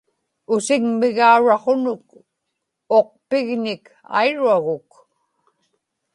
usiŋmigauraqhunuk 0.55 2.07
uqpiġñik 2.97 3.83
airuaguk 4.17 4.89